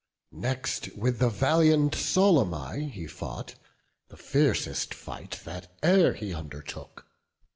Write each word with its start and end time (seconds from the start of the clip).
Next, 0.33 0.89
with 0.97 1.19
the 1.19 1.29
valiant 1.29 1.93
Solymi 1.93 2.89
he 2.89 3.05
fought, 3.05 3.53
The 4.09 4.17
fiercest 4.17 4.95
fight 4.95 5.39
that 5.43 5.77
e'er 5.85 6.13
he 6.13 6.33
undertook. 6.33 7.05